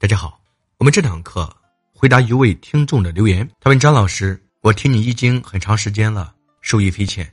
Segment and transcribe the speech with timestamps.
[0.00, 0.40] 大家好，
[0.78, 1.54] 我们这堂课
[1.92, 3.46] 回答一位听众的留言。
[3.60, 7.30] 他问张老师：“我听你易经很长时间了，受益匪浅。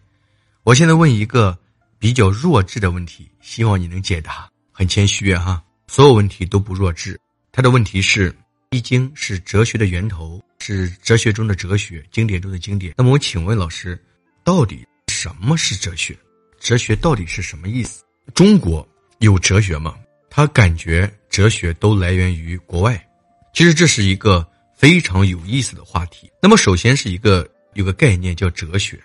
[0.64, 1.58] 我现在问一个
[1.98, 4.50] 比较弱智的问题，希望你能解答。
[4.74, 7.18] 很谦虚哈，所有问题都不弱智。
[7.54, 8.36] 他的问题是：
[8.72, 12.94] 易经是哲学的源头，是哲学中的哲学，经典中的经典。
[12.98, 13.98] 那么我请问老师，
[14.44, 16.14] 到底什么是哲学？
[16.60, 18.04] 哲学到底是什么意思？
[18.36, 18.86] 中国
[19.20, 19.96] 有哲学吗？
[20.38, 23.08] 他感觉。”哲学都来源于国外，
[23.54, 24.44] 其实这是一个
[24.76, 26.32] 非常有意思的话题。
[26.42, 29.00] 那么，首先是一个有个概念叫哲学，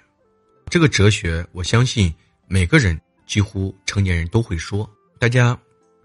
[0.70, 2.10] 这个哲学我相信
[2.46, 4.90] 每个人几乎成年人都会说。
[5.18, 5.58] 大家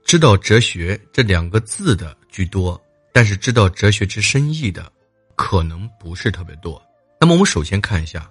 [0.04, 2.78] 知道哲学这两个字的居多，
[3.14, 4.92] 但是知道哲学之深意的
[5.38, 6.82] 可能不是特别多。
[7.22, 8.30] 那么，我们首先看一下，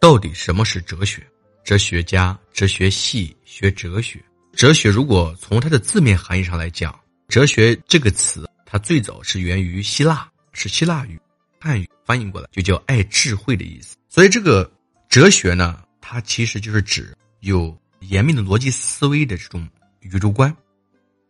[0.00, 1.26] 到底什么是哲学？
[1.64, 4.22] 哲学家、哲学系学哲学，
[4.54, 6.98] 哲学如果从它的字面含义上来讲。
[7.28, 11.18] 哲学这个词，它最早是源于希腊，是希腊语，
[11.58, 13.96] 汉语翻译过来就叫爱智慧的意思。
[14.10, 14.70] 所以这个
[15.08, 19.66] 哲学呢，它其实就是指有严密的逻辑思维的这种
[20.00, 20.54] 宇宙观，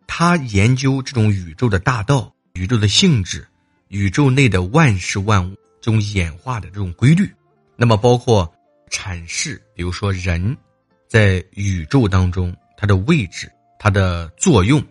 [0.09, 3.47] 它研究这种宇宙的大道、宇宙的性质、
[3.86, 7.33] 宇宙内的万事万物这种演化的这种规律。
[7.77, 8.53] 那么包括
[8.91, 10.57] 阐释，比如说人
[11.07, 14.83] 在宇宙当中它的位置、它的作用。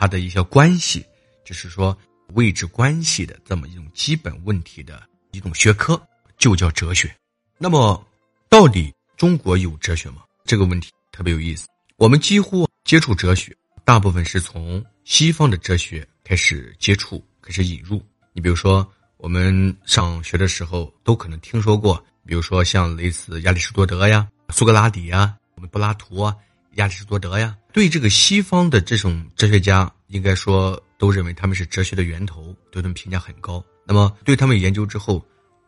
[0.00, 1.04] 它的一些关系，
[1.44, 1.98] 就是说
[2.34, 6.00] 位置关系的这么一种基本问题的一种学科，
[6.36, 7.12] 就叫哲学。
[7.58, 8.00] 那么，
[8.48, 10.22] 到底中国有哲学吗？
[10.44, 11.66] 这个问题特别有意思。
[11.96, 13.52] 我们几乎接触哲学，
[13.84, 18.00] 大部分是从西方的哲学开始接触，开始引入。
[18.32, 26.36] 你比如说，我们上学的时候都可能听说过，比如说像类似亚里士多德呀、苏格拉底呀、我们柏拉图啊。
[26.78, 33.62] 亚里士多德呀，对这个西方的这种哲学家，应该说都认为他们是哲学的源头，对他们评价很高。
[33.84, 35.20] 那么对他们研究之后，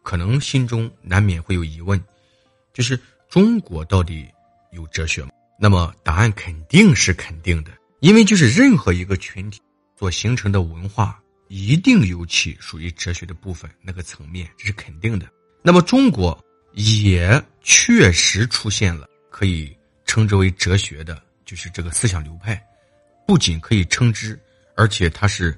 [0.05, 2.01] 可能心中难免会有疑问，
[2.73, 2.99] 就是
[3.29, 4.25] 中国到底
[4.71, 5.31] 有哲学吗？
[5.59, 9.61] 那么答案肯定是肯定的，因为就是任何一个群体
[9.99, 15.27] 所形成的文化，一定有其属于哲学的部分那个层面，这是肯定的。
[15.61, 16.39] 那么中国
[16.75, 19.77] 也确实出现了可以。
[20.11, 22.61] 称之为哲学的，就是这个思想流派，
[23.25, 24.37] 不仅可以称之，
[24.75, 25.57] 而且它是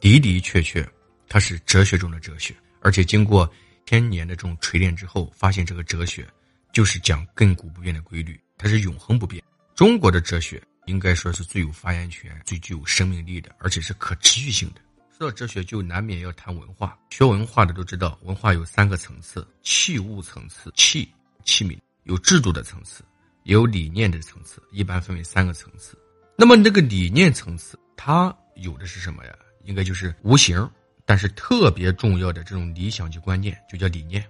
[0.00, 0.86] 的的确确，
[1.30, 2.54] 它是哲学中的哲学。
[2.82, 3.50] 而且经过
[3.86, 6.28] 千年的这种锤炼之后，发现这个哲学
[6.74, 9.42] 就是讲亘古不变的规律，它是永恒不变。
[9.74, 14.80] 中国的哲学应该说是最有发言权、最具有生命力的，而且是可持续性的。
[15.16, 16.98] 说到哲学，就难免要谈文化。
[17.08, 21.10] 学文化的都知道，文化有三个层次：器物层次、器
[21.44, 23.02] 器皿；有制度的层次。
[23.46, 25.96] 有理念的层次，一般分为三个层次。
[26.36, 29.32] 那么这个理念层次，它有的是什么呀？
[29.62, 30.68] 应该就是无形，
[31.04, 34.24] 但是特别重要的这种理想及观念，就叫理念。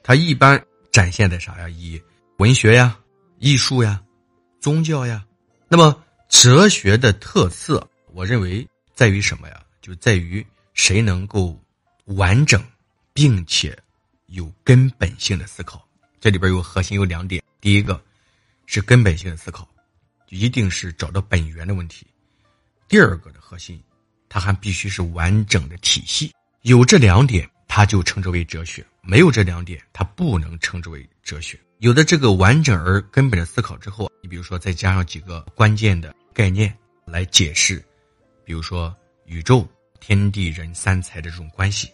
[0.00, 1.68] 它一般展现在啥呀？
[1.68, 2.00] 以
[2.36, 2.96] 文学呀、
[3.40, 4.00] 艺术呀、
[4.60, 5.26] 宗教呀。
[5.66, 9.60] 那么哲学的特色，我认为在于什么呀？
[9.82, 11.60] 就在于谁能够
[12.04, 12.62] 完整，
[13.12, 13.76] 并且
[14.26, 15.84] 有根本性的思考。
[16.20, 18.00] 这里边有核心有两点，第一个。
[18.66, 19.66] 是根本性的思考，
[20.28, 22.06] 一定是找到本源的问题。
[22.88, 23.82] 第二个的核心，
[24.28, 26.32] 它还必须是完整的体系。
[26.62, 31.58] 有这两点，它就称之为哲学；没有这两点，它不能称之为哲学。
[31.78, 36.76] 有的这个完整而根本的思考之后，你比如说再加上几个关键的概念
[37.06, 37.82] 来解释，
[38.44, 38.94] 比如说
[39.26, 39.66] 宇宙、
[40.00, 41.88] 天地人三才的这种关系，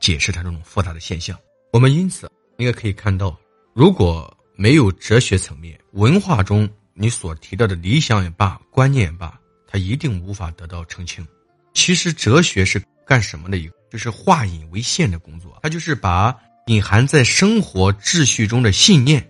[0.00, 1.38] 解释它这种复杂的现象。
[1.72, 3.36] 我们因此应该可以看到，
[3.74, 4.36] 如果。
[4.54, 11.26] 没有哲学层面，文化中你所提到的理想也罢，观念也罢，它一定无法得到澄清。
[11.72, 13.56] 其实哲学是干什么的？
[13.56, 16.34] 一个就是化隐为现的工作，它就是把
[16.66, 19.26] 隐含在生活秩序中的信念，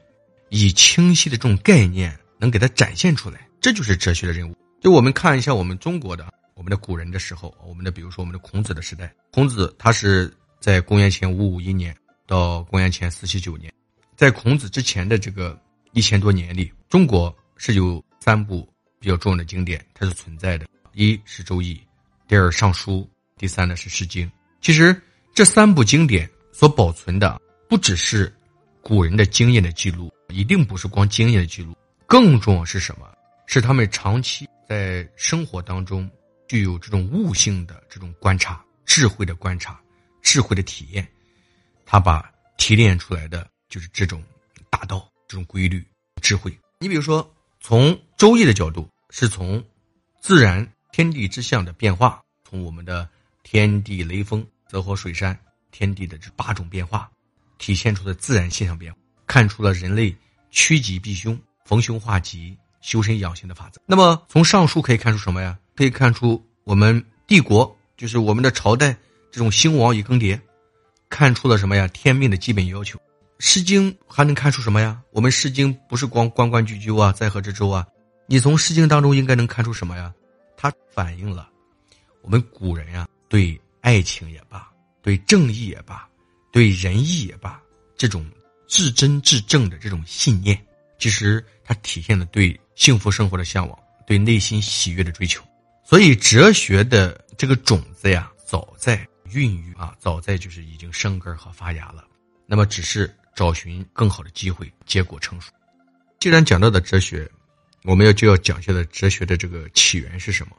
[0.50, 4.56] 以清晰的这种概念能给它展现出来，这就是哲学的任务。
[4.80, 11.96] 就我们看一下我们中国的，我们的古人的时候，我们的比如说我们的孔子的时代，孔子他是在公元前五五一年
[12.26, 13.72] 到公元前四七九年。
[14.16, 15.58] 在孔子之前的这个
[15.92, 18.68] 一千多年里，中国是有三部
[19.00, 20.66] 比较重要的经典，它是存在的。
[20.92, 21.74] 一是《周易》，
[22.28, 23.00] 第二《尚书》，
[23.38, 24.26] 第三呢是《诗经》。
[24.60, 25.00] 其实
[25.34, 28.32] 这三部经典所保存的，不只是
[28.82, 31.74] 古人的经验的记录，一定不是光经验的记录，
[32.06, 33.10] 更重要是什么？
[33.46, 36.08] 是他们长期在生活当中
[36.46, 39.80] 具有这种悟性的这种观察、智慧的观察、
[40.22, 41.06] 智慧的体验，
[41.86, 43.48] 他把提炼出来的。
[43.72, 44.22] 就是这种
[44.68, 45.82] 大道、这种规律、
[46.20, 46.54] 智慧。
[46.78, 49.64] 你比如说，从《周易》的角度，是从
[50.20, 53.08] 自然天地之象的变化，从我们的
[53.42, 55.34] 天地雷风、泽火水山，
[55.70, 57.10] 天地的这八种变化，
[57.56, 60.14] 体现出的自然现象变化，看出了人类
[60.50, 63.80] 趋吉避凶、逢凶化吉、修身养性的法则。
[63.86, 65.58] 那么从上述可以看出什么呀？
[65.74, 68.94] 可以看出我们帝国就是我们的朝代
[69.30, 70.38] 这种兴亡与更迭，
[71.08, 71.88] 看出了什么呀？
[71.88, 72.98] 天命的基本要求。
[73.44, 75.02] 《诗经》还能看出什么呀？
[75.10, 77.84] 我们《诗经》不是光关关雎鸠啊，在河之洲啊，
[78.28, 80.14] 你从《诗经》当中应该能看出什么呀？
[80.56, 81.50] 它反映了
[82.22, 83.04] 我们古人呀。
[83.28, 84.70] 对爱情也罢，
[85.02, 86.08] 对正义也罢，
[86.52, 87.60] 对仁义也罢，
[87.96, 88.24] 这种
[88.68, 90.56] 至真至正的这种信念，
[91.00, 95.42] 其实它体现了对幸福生活的向往，对内心喜悦的追求。
[95.82, 102.04] 所以，哲学的这个种子呀，早在孕育啊，早在就是已经生根和发芽了。
[102.46, 105.52] 那么，只是找寻更好的机会，结果成熟。
[106.18, 107.30] 既然讲到的哲学，
[107.84, 110.56] 我们要就要讲下的哲学的这个起源是什么？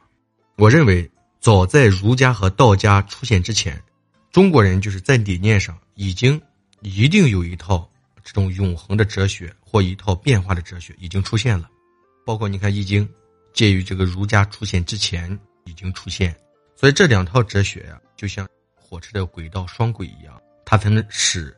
[0.58, 1.10] 我认为。
[1.44, 3.78] 早在儒家和道家出现之前，
[4.32, 6.42] 中国人就是在理念上已经
[6.80, 7.86] 一定有一套
[8.24, 11.70] 这种永恒的哲学或一套变化的哲学已经出现了。
[12.26, 13.06] 包括你看《易经》，
[13.52, 16.34] 介于这个儒家出现之前已经出现，
[16.78, 21.54] 所以这两套哲学呀，就像火车的轨道双轨一样，它才能使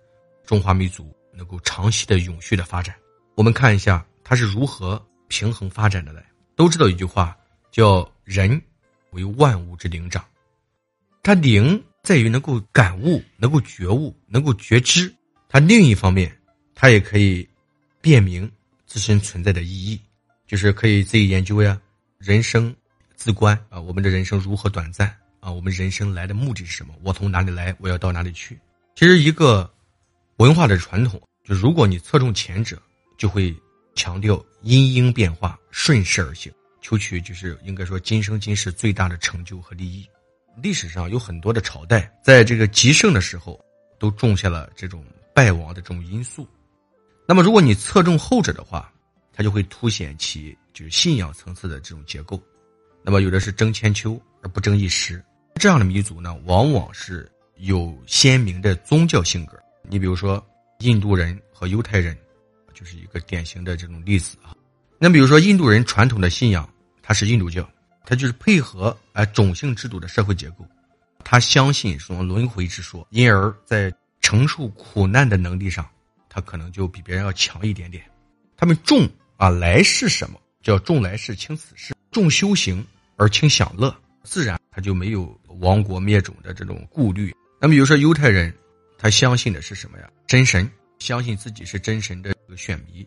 [0.45, 2.95] 中华民族能够长期的永续的发展。
[3.35, 6.23] 我们看一下它是如何平衡发展的来。
[6.55, 7.37] 都知道一句话
[7.71, 8.61] 叫“人”。
[9.11, 10.21] 为万物之灵长，
[11.23, 15.09] 它灵在于能够感悟、能够觉悟、能够觉知。
[15.47, 16.37] 它另一方面，
[16.73, 17.47] 它也可以
[18.01, 18.51] 辨明
[18.85, 20.01] 自身存在的意义，
[20.45, 21.79] 就是可以自己研究呀。
[22.17, 22.75] 人生
[23.15, 25.07] 自观啊，我们的人生如何短暂
[25.39, 25.49] 啊？
[25.49, 26.93] 我们人生来的目的是什么？
[27.01, 27.73] 我从哪里来？
[27.79, 28.59] 我要到哪里去？
[28.95, 29.73] 其实一个
[30.37, 32.77] 文化的传统，就如果你侧重前者，
[33.17, 33.55] 就会
[33.95, 36.51] 强调因应变化，顺势而行。
[36.81, 40.05] 求取就是应该说今生今世最大的成就和利益。
[40.61, 43.59] 历史上有很多的朝代，在这个极盛的时候，
[43.97, 46.45] 都种下了这种败亡的这种因素。
[47.25, 48.91] 那么，如果你侧重后者的话，
[49.33, 52.41] 它就会凸显其就是信仰层次的这种结构。
[53.03, 55.23] 那么，有的是争千秋而不争一时，
[55.55, 59.57] 这样的民族呢，往往是有鲜明的宗教性格。
[59.89, 60.45] 你比如说，
[60.79, 62.17] 印度人和犹太人，
[62.73, 64.55] 就是一个典型的这种例子啊。
[64.99, 66.67] 那比如说，印度人传统的信仰。
[67.07, 67.69] 他是印度教，
[68.03, 70.65] 他就是配合啊种姓制度的社会结构，
[71.23, 75.87] 他相信什么轮回之说，因而，在承受苦难的能力上，
[76.27, 78.03] 他可能就比别人要强一点点。
[78.57, 82.83] 他们重啊来世什么叫重来世轻死世，重修行
[83.17, 87.35] 而轻享乐，自然他就没有亡国灭种的这种顾虑。
[87.61, 88.51] 那么比如说犹太人，
[89.05, 90.09] 他相信的是什么呀？
[90.25, 90.67] 真神，
[90.97, 93.05] 相信自己是真神的一个选民，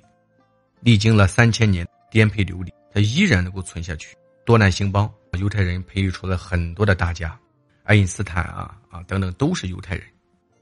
[0.80, 2.72] 历经了三千年颠沛流离。
[2.94, 4.16] 他依然能够存下去，
[4.46, 5.12] 多难兴邦。
[5.40, 7.36] 犹太人培育出了很多的大家，
[7.82, 10.06] 爱因斯坦啊啊等等都是犹太人，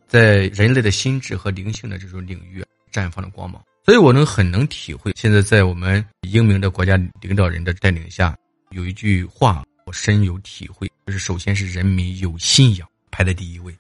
[0.09, 3.63] 在人类的心智和灵性的这种领域绽放了光芒。
[3.85, 8.35] 所以我能很能体会，现在在我们英明的国家领导人的带领下，
[8.71, 13.77] 有一句话我深有体会，就是首先是人民有信仰排在第一位，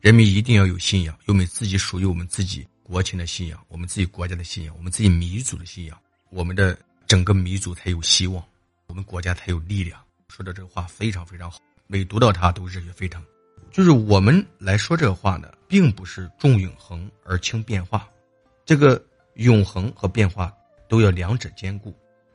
[0.00, 5.98] 人民一定要有信仰，有我们自己属于我们自己国情的信仰，我们自己国家的信仰，我们自己民族的信仰，
[6.30, 6.78] 我们的。
[7.06, 8.40] 整个民族才有希望，
[8.86, 10.00] 我们国家才有力量。
[10.28, 11.58] 说的这个话非常非常好，
[11.88, 13.20] 每读到它都热血沸腾。
[13.72, 18.08] 就是我们来说这个话呢，并不是重永恒而轻变化，
[18.64, 19.04] 这个
[19.34, 20.54] 永恒和变化
[20.88, 21.92] 都要两者兼顾。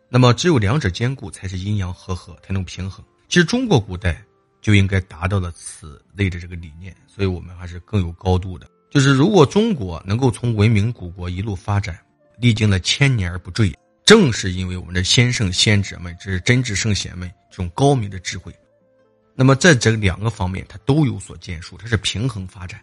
[0.10, 3.02] 那么只有两者兼顾，才是阴阳和合，才能平衡。
[3.30, 4.22] 其实中国古代
[4.66, 8.68] 就应该达到了此类的这个理念，所以我们还是更有高度的。
[8.90, 12.00] 就是如果中国能够从文明古国一路发展，
[12.40, 13.72] 历经了千年而不坠。
[14.06, 18.52] 正是因为我们的先圣先哲们，这是真知圣贤们这种高明的智慧，
[19.36, 22.82] 那么在这两个方面，它都有所建树，它是平衡发展。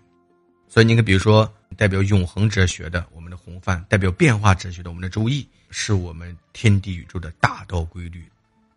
[0.68, 8.24] 所以你看，比如说代表永恒哲学的我们的洪范，代表变化哲学的我们的周易，是我们天地宇宙的大道规律，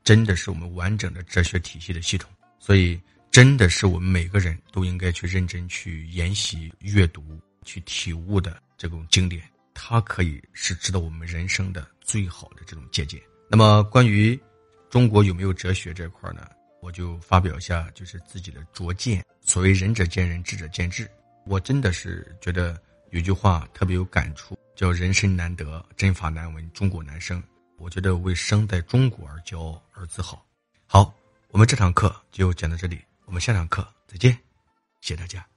[0.04, 2.28] 真的是我们完整的哲学体系的系统。
[2.66, 7.22] 所以，真的是我们每个人都应该去认真去研习、阅读、
[7.64, 9.44] 去体悟的这种经典。
[9.72, 13.22] 它可以是指导我们人生的最好的这种借鉴。
[13.48, 14.36] 那么，关于
[14.90, 16.50] 中国有没有哲学这块呢？
[16.82, 19.24] 我就发表一下，就是自己的拙见。
[19.42, 21.08] 所谓仁者见仁，智者见智。
[21.46, 22.82] 我真的是觉得
[23.12, 27.44] 有句话特别有感触，叫“人生难得，真法难闻，中国难生”。
[27.78, 30.44] 我觉得为生在中国而骄傲而自豪。
[30.88, 31.16] 好，
[31.56, 34.34] 我们这堂课就讲到这里，我们下堂课再见，
[35.00, 35.55] 谢谢大家。